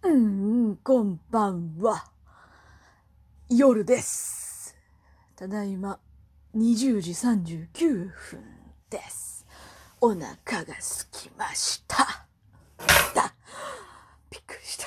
[0.00, 2.04] うん、こんばんは。
[3.50, 4.76] 夜です。
[5.34, 5.98] ただいま
[6.56, 8.40] 20時39分
[8.90, 9.44] です。
[10.00, 12.26] お腹が空きました。
[13.12, 13.34] だ
[14.30, 14.86] びっくりした。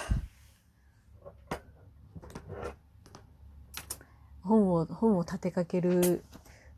[4.44, 6.24] 本を、本を立てかける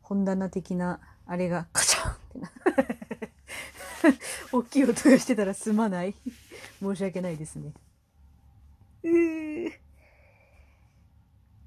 [0.02, 2.50] 本棚的なあれがカチャンってな。
[4.52, 6.16] 大きい音がしてたらすまない。
[6.80, 7.72] 申し訳ないですね。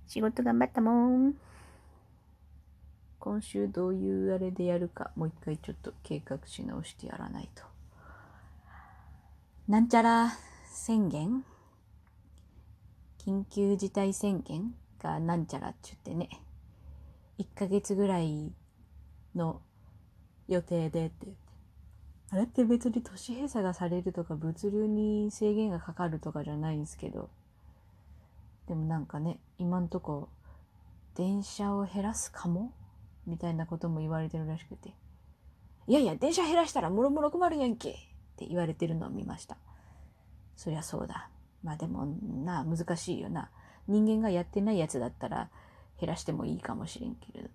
[0.07, 1.35] 仕事頑張ったもん。
[3.19, 7.63] 今週どういうあれでやるか、もう一回ちょっと計画し直してやらないと。
[9.67, 10.31] なんちゃら
[10.65, 11.43] 宣言？
[13.19, 16.29] 緊急事態宣言がなんちゃらっちゅってね。
[17.37, 18.51] 1ヶ月ぐらい
[19.35, 19.61] の
[20.47, 21.47] 予定でって言って。
[22.29, 27.29] あれって別に都市閉鎖がされるとか物流に制限がかかるとかじゃないんですけど
[28.67, 30.29] でもなんかね今んとこ
[31.15, 32.73] 電車を減らすかも？
[33.25, 34.93] みたいなことも言われてるらしくて。
[35.87, 37.89] いやいや電車減らしたらもろもろ困るやんけ！
[37.89, 37.93] っ
[38.37, 39.57] て言われてるのを見ました。
[40.55, 41.29] そりゃそうだ。
[41.63, 43.49] まあでもな難しいよな。
[43.87, 45.49] 人間がやってないやつだったら
[45.99, 47.49] 減らしてもいいかもしれんけれど。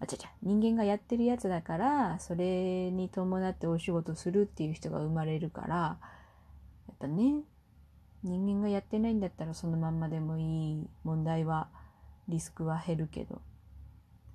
[0.00, 5.98] あちゃちゃ人間がやってるやつだからそれに伴ってお仕事するっていう人が生まれるからや
[6.92, 7.42] っぱね
[8.22, 11.68] 人間がやってないんだったらそのまんまでもいい問題は
[12.28, 13.40] リスクは減るけど。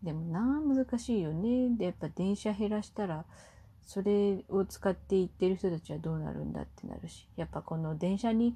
[0.01, 1.69] でもな難しいよね。
[1.77, 3.25] でやっぱ電車減らしたら
[3.85, 7.27] それを使って行ってる人たちはどうなるんだってなるし。
[7.35, 8.55] やっぱこの電車に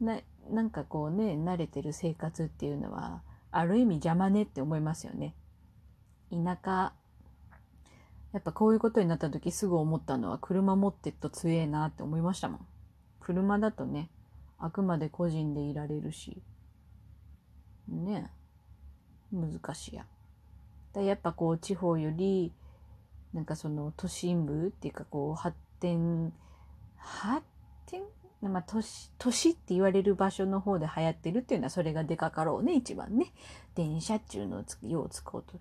[0.00, 5.34] ななんかこうね慣れてる生活っていうのはある意味邪魔ねって思いますよね。
[6.30, 6.92] 田舎
[8.32, 12.66] やっぱこういうことになった時すぐ思ったのは車持ってっと強えなって思いましたもん。
[13.20, 14.08] 車だとね
[14.60, 16.42] あくまで個人でいられるし。
[17.88, 18.30] ね。
[19.32, 20.06] 難しいや。
[20.92, 22.52] だやっぱこう地方より
[23.32, 26.32] なんかその都心部っていうかこう発展
[26.96, 27.44] 発
[27.86, 28.02] 展？
[28.42, 33.32] まあ都市都市って言われる場所の方で流行ってるっていうのはそれがでかかろうね一番ね。
[33.74, 35.58] 電車っちゅうのをよう使うと。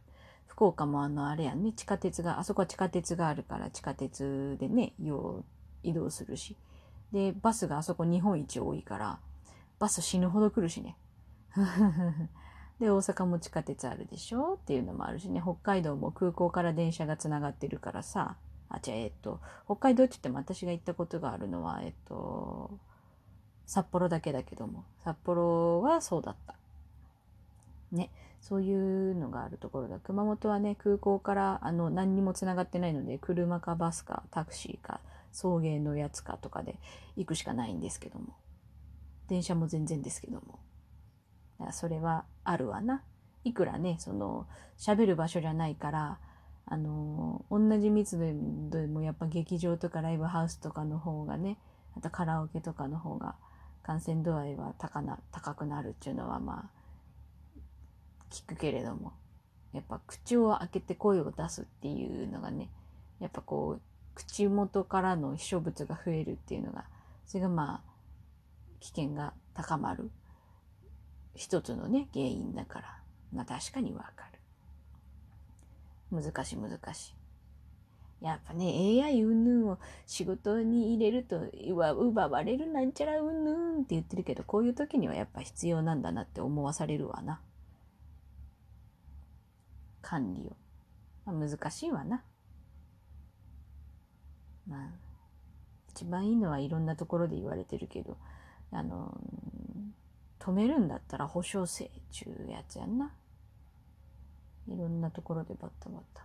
[0.47, 1.73] 福岡もあのあれやね。
[1.73, 5.43] 地下鉄があそこは地下鉄があるから地下鉄でねよう
[5.83, 6.57] 移動するし。
[7.11, 9.19] でバスがあそこ日本一多いから
[9.79, 10.95] バス死ぬほど来るしね。
[12.79, 14.53] で大阪も地下鉄あるでしょ？
[14.53, 15.41] っていうのもあるしね。
[15.41, 18.37] 北海道も空港から電車がつながってるからさ。
[18.69, 22.77] あじゃあえっと北海道って言っても私が行ったことがあるのはえっと
[23.65, 24.85] 札幌だけだけども。
[25.03, 26.55] 札幌はそうだった。
[27.91, 28.11] ね。
[28.41, 29.99] そういうのがあるところだ。
[29.99, 35.01] 熊本はね、空港からあの何にもつながってないので、車かバスかタクシーか
[35.31, 36.79] 送迎のやつかとかで
[37.16, 38.35] 行くしかないんですけども。
[39.28, 40.59] 電車も全然ですけども。
[41.59, 43.03] だからそれはあるわな。
[43.44, 44.47] いくらね、その、
[44.78, 46.19] 喋る場所じゃないから、
[46.66, 48.18] あの、同じ密
[48.69, 51.57] 度でもやっぱ劇場とかライブハウスとかの方がね、
[51.95, 53.35] あとカラオケとかの方が
[53.84, 57.59] 感染度合いは高な高くなるっていうのはまあ、
[58.31, 59.13] 聞くけれども
[59.73, 62.69] やっぱ口を開けて声を出すっていうのがね
[63.19, 63.81] やっぱこう
[64.19, 66.85] 口元からの飛翔物が増えるっていうのが
[67.25, 67.90] それがまあ
[68.81, 70.12] 危険が高まる
[71.35, 73.00] 一つのね原因だから
[73.34, 74.25] まあ確かにわか
[76.12, 77.16] る難しい難し
[78.22, 81.40] いやっぱね AI 云々を仕事に入れると
[81.72, 87.40] 奪われるなんちゃらうんぬんって言ってるけどこういう時にはやっぱ必要なんだなって思わされるわな。
[90.01, 90.57] 管理を。
[91.25, 92.24] まあ、難しいわな。
[94.69, 94.90] まあ、
[95.90, 98.18] 一番いいのはいろんなところで言われてるけど、
[98.72, 99.19] あの、
[100.40, 103.12] 止めるんだったら保証制ちゅうやつやんな。
[104.68, 106.24] いろんなところでバッタバッタ。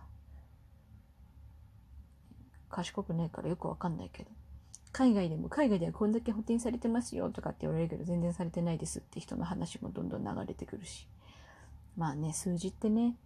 [2.69, 4.29] 賢くないからよくわかんないけど。
[4.91, 11.07] 海外でも、海外ではこんだけ補填されてますよとかって言われるけど、全然されてないですって人の話もどんどん流れてくるし。
[11.97, 13.17] まあね、数字ってね、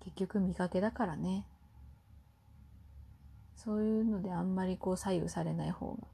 [0.00, 1.46] 結局見かけだからね
[3.56, 6.06] そういうのであんまりこう左右されない方が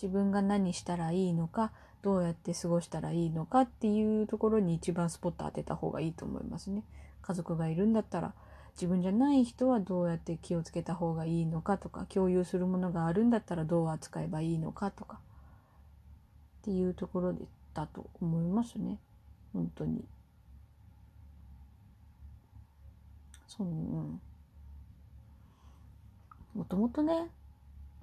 [0.00, 1.72] 自分が何したらいいのか
[2.02, 6.84] どうやって過ごしたらいいのかっていうところに一番スポット当てた方がいいと思いますね
[7.22, 8.32] 家族がいるんだったら
[8.72, 15.18] 自分じゃない人はどうやって気をつけた方がいいのかとか共有するものがあるんだったらどう扱えばいいのかとか
[16.62, 17.34] っていうところ
[17.74, 18.98] だと思いますね
[19.52, 20.04] 本当に。
[23.46, 24.20] そう、うん。
[26.54, 27.28] もともとね、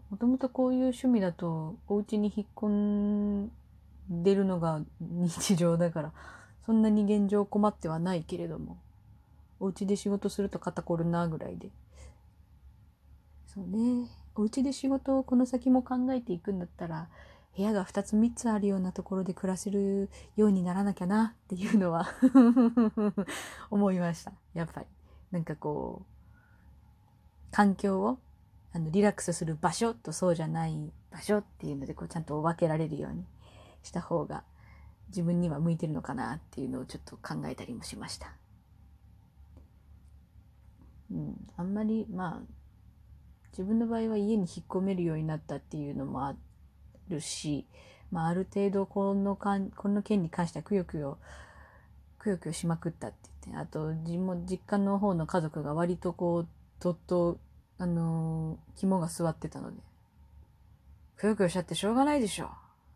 [0.10, 2.70] もともとこういう趣味だとお家に引っ込
[3.48, 3.52] ん
[4.10, 6.14] でるのが 日常だから
[6.66, 8.78] そんなに現状困ってはないけれども
[9.60, 11.72] お家で仕事すると肩こるなぐらいで。
[13.48, 14.08] そうね。
[14.36, 17.10] お家で仕事をこの先も考えていくんだったら
[17.56, 22.06] 部屋が2つ3つあるようなところで暮らせるようにならなきゃなっていうのは
[23.72, 24.32] 思いました。
[24.54, 24.88] やっぱり。
[25.32, 28.20] なんかこう環境を
[28.78, 33.26] あのリラックスする場所とそうじゃない場所っていうのでこうちゃんと分けられるように
[33.82, 34.44] した方が
[35.08, 38.36] 自分には向いてるのかなっていうのをちょっと考えたりもしました。
[41.12, 42.42] うん、あんまりまあ
[43.52, 46.36] 自分の場合は家に引っ込めるようになったっていうのもあ
[47.10, 47.66] るし、
[48.12, 51.18] まあ、ある程度このかんこの件に関してはくよくよ
[52.20, 56.48] くよくよしまくったって言ってあと自も実家の方の家族が割とこう
[56.80, 57.40] どっと
[57.80, 59.82] あのー、肝が座ってたので。
[61.16, 62.50] くよくよしちゃってしょうがないでしょ。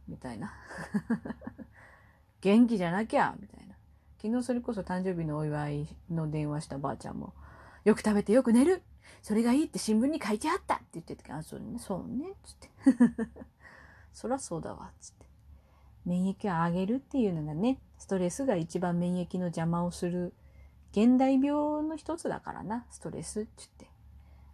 [0.07, 0.53] みたいな。
[2.41, 3.35] 元気じゃなきゃ。
[3.39, 3.75] みたいな。
[4.21, 7.33] 昨日それこそ誕生日のお祝いの電話したばあちゃんも
[7.83, 8.83] よく食べてよく寝る。
[9.21, 10.75] それがいいって新聞に書いてあった。
[10.75, 11.23] って言ってた。
[11.23, 12.69] けど、あ、そうね、そうね、つって。
[14.13, 15.25] そらそうだわ、つって。
[16.05, 20.33] 免疫を上げるっていうのがね、ストレスが一番免疫の邪魔をする
[20.91, 23.41] 現代病の一つだからな、ストレス。
[23.41, 23.91] って言って。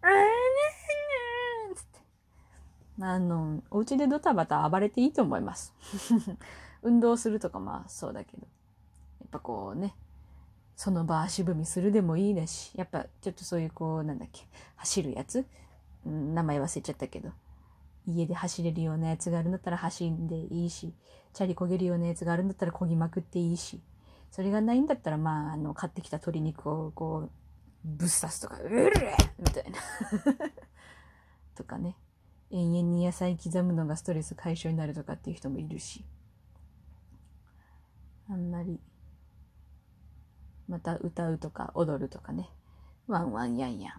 [0.02, 2.00] あーねーつって。
[3.00, 5.74] あの、お家でドタバタ暴れていいと思います。
[6.82, 8.42] 運動するとかまあそうだけど。
[9.20, 9.94] やっぱこうね、
[10.76, 14.46] その場足踏みするでもいいだし、やっぱちょっとそういうこう、なんだっけ、
[14.76, 15.44] 走るやつ、
[16.06, 17.30] うん、名前忘れちゃったけど、
[18.06, 20.94] 家で走れるようなやつがあるんだったら走んでいいし、
[21.32, 23.80] チャリ焦げるようなやつがあるんだったら焦ぎまくっていいし、
[24.30, 27.30] それがないんだったら、まあ、あの、買ってきた鶏肉をこう、
[27.84, 28.92] ぶっ刺すとか、うる
[29.38, 29.78] みたいな
[31.54, 31.96] とかね。
[32.50, 36.04] 延々に野菜刻むのがストレス解消になるとかっていう人もいるし。
[38.30, 38.78] あんまり
[40.68, 42.50] また歌うとか踊るとかね。
[43.06, 43.90] ワンワンヤンヤ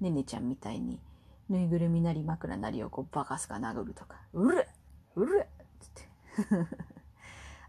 [0.00, 0.04] ン。
[0.04, 1.00] ねねちゃんみたいに、
[1.48, 4.16] ぬいぐるみなり枕なりをこうバカスカ殴るとか。
[4.32, 4.66] うる
[5.14, 5.46] うる
[5.80, 6.02] つって。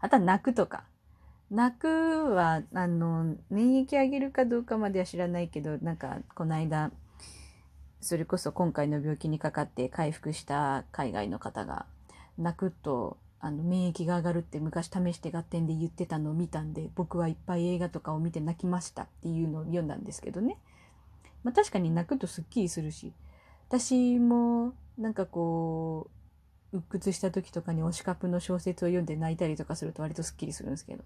[0.00, 0.84] あとは泣くとか。
[1.50, 6.92] 泣くは、あの、免疫上げるかどうかまでは知らないけど、なんか、この間、
[8.00, 11.86] それこそ今回の病気にかかって回復した海外の方が、
[12.38, 20.58] 泣くとあの免疫が上がるって昔試して合点で言ってたのを見たんで僕はいっぱい映画とかを見て泣きましたっていうのを読んだんですけどね、
[21.42, 23.12] まあ、確かに泣くとすっきりするし
[23.68, 26.10] 私もなんかこ
[26.72, 31.02] う鬱屈した時とかに推しカップの小説を読んで泣いたりとかすると割とすっきりするんですけど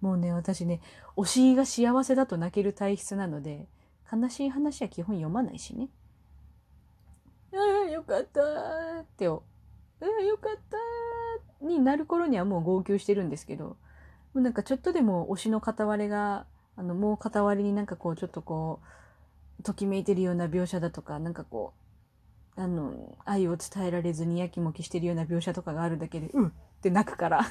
[0.00, 0.80] もうね私ね
[1.16, 3.66] 推しが幸せだと泣ける体質なので
[4.10, 5.88] 悲しい話は基本読まないしね。
[7.54, 9.38] ああよかったってあ
[10.00, 10.76] あよかった
[11.64, 13.76] になる頃にはもう号泣してるんですけど、も
[14.34, 16.46] うなんかちょっとでも推しの片割れが、
[16.76, 18.80] あの、もう片割れになんかこう、ちょっとこ
[19.60, 21.72] う、ときめいてるような描写だとか、なんかこ
[22.56, 26.50] う、あの、愛を伝えられずにやきもきしてるような描写とかがあるだけで、うんっ
[26.82, 27.42] て泣くから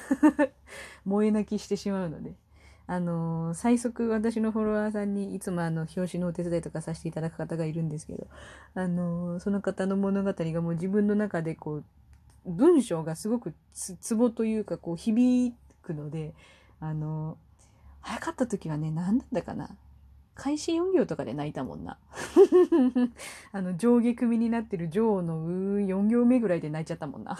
[1.06, 2.34] 燃え泣きしてしまうので。
[2.86, 8.26] あの最速私のフォロワーさんにいつもあの表紙のお手伝いとかさせていただく方がいるんですけど、
[8.74, 11.84] あのその方の物語がもう自分の中でこう
[12.44, 16.34] 文章がすごくツボというかこう響くので
[16.80, 17.38] あの
[18.00, 19.70] 早かった時はね何だったかな？
[20.34, 21.98] 開始4行とかで泣いたもんな。
[23.52, 27.38] あの上下組になってる女王のう4行目ぐらいで泣いちゃったもんな。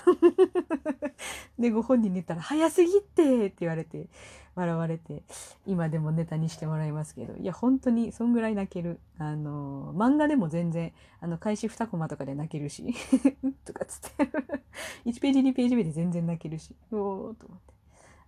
[1.58, 4.06] でご本人に言ったら「早すぎって!」って言われて。
[4.54, 5.22] 笑われて
[5.66, 9.00] 今でもネタにしてもらいますけどいや本当にそんぐらい泣ける。
[9.18, 12.94] あの漫画でも全然あの開始2コマとかで泣けるし
[13.64, 14.24] とかつって。
[15.06, 17.72] 1ページ2ページ目で全然泣けるしおおと思って。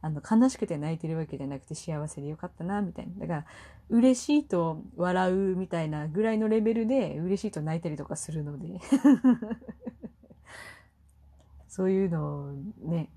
[0.01, 3.21] あの悲しくて泣いてるわけじゃなくて幸せでよかったなみたいな。
[3.21, 3.47] だから
[3.89, 8.81] 嬉しいと笑うみたいなぐらいのレベルで嬉しいと泣いたりとかするので。
[11.69, 12.53] そういうのを
[12.83, 13.11] ね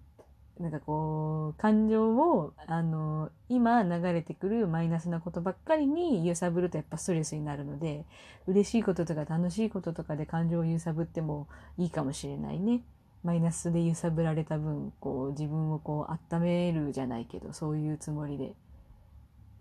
[0.59, 8.05] なんかこう、感情を、あの、今流れてくるマイナスなことばっかりに揺さぶるとやっぱストレスになるので、
[8.47, 11.47] 嬉しいこととか楽しいこととかで感情を揺さぶっても
[11.77, 12.81] いいかもしれないね。
[13.23, 18.55] マイナスで揺さぶられた分、こう、自分をこう、温めるじゃないけど、そういうつもりで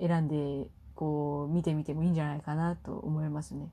[0.00, 3.68] 選んで、こう、見てみてもいいんじゃないかなと思いますね。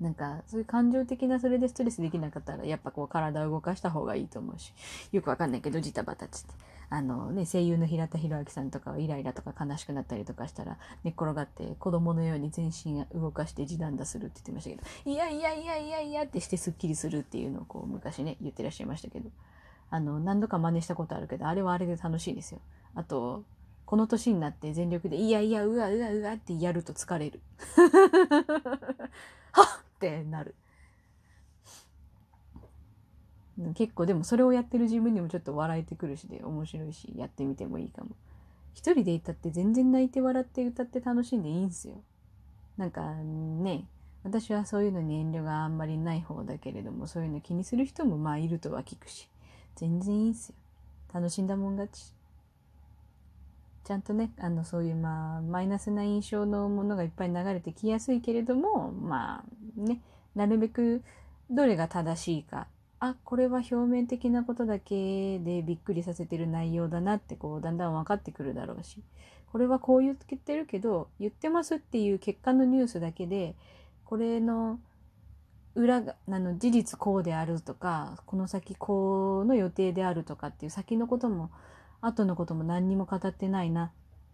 [0.00, 4.72] なんかそういう感情的なそれでストレスできなかったらやっぱこう体を動かした方がいいと思うし
[5.12, 6.54] よくわかんないけどジタバタつって
[6.88, 19.28] あのね声優の平田博明さんとかはイライラとか悲しくなったりとかしたら寝っ転がって子供のように全身動かして地団打するって言ってましたけどいやいやいやいやいやってしてすっきりするっていうのをこう昔ね言ってらっしゃいましたけど
[19.90, 22.60] あの何度か真似したことあるけどあれはあれで楽しいですよ
[22.94, 23.44] あと
[23.90, 27.40] この年になって全力で、いやいや、うわうわうわってやると疲れる。
[29.50, 30.54] は っってなる。
[33.74, 38.16] 結構でもそれをやってる自分にもちょっと笑えてくるしで面白いし、やってみてもいいかも。
[38.72, 42.00] 一人でいたって全然泣いて笑って歌って楽しんでいいんすよ。
[42.78, 43.84] なんかね、
[44.22, 49.28] 私はそういうのに遠慮があんまりない方だけれども、そういうの気にする人もまあいるとは聞くし、
[49.76, 50.54] 全然いいんすよ。
[51.12, 52.14] 楽しんだもん勝ち。
[53.84, 59.44] ちゃんとね、あの、そういう、まあ、マイナスな印象のものがいっぱい流れてきやすいけれども、ま
[59.78, 60.00] あ、ね、
[60.34, 61.02] なるべく
[61.50, 62.68] どれが正しいか、
[63.00, 69.02] あ、これは表面的なことだけでびっくりさせてる内容だなって、こう、だんだん分かってくるだろうし、
[69.50, 73.56] これはこう言ってるけど、言ってますっていう結果のニュースだけで、
[74.04, 74.78] これの
[75.74, 81.50] 裏が、あの、事実こうであるとか、この先こうの予定であるとかっていう先のことも、
[82.00, 83.92] 後のことも何にも語ってないな。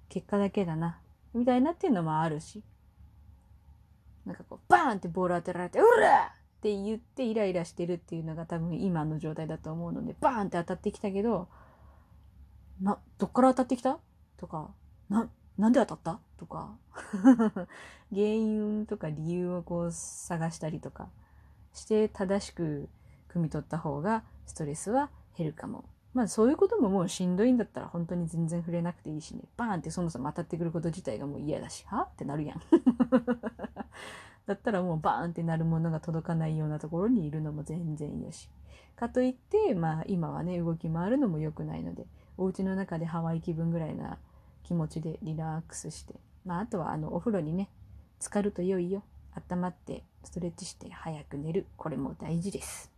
[0.09, 1.01] 結果だけだな。
[1.35, 2.63] みたいなっていうのもあるし。
[4.25, 11.49] なんかこう、バーンってボール当てられて、うらって言ってイライラしてるっていうのが多分今の状態だと思うので、バーンって当たってきたけど、
[12.81, 13.99] な、どっから当たってきた？
[14.37, 14.71] とか、
[15.09, 16.21] な、なんで当たった？
[16.37, 16.77] とか、
[18.13, 21.09] 原因とか理由をこう探したりとか
[21.73, 22.89] して正しく
[23.29, 25.85] 汲み取った方がストレスは減るかも
[26.17, 29.43] まあそういうことももうしんどいんだったら本当に全然触れなくていいしね。
[29.59, 32.63] バーンってそもそも当たってくること自体がもう嫌だし、はってなるやん。
[34.49, 38.49] だったらもうバーンってなるものが届かないようなところにいるのも全然よし。
[38.97, 42.07] かといって、まあ今はね、動き回るのも良くないので、
[42.39, 44.17] お家の中でハワイ気分ぐらいな
[44.63, 46.15] 気持ちでリラックスして、
[46.47, 47.69] まああとはあのお風呂にね、
[48.21, 49.03] 浸かると良いよ。
[49.51, 51.67] 温まってストレッチして早く寝る。
[51.77, 52.96] これも大事です。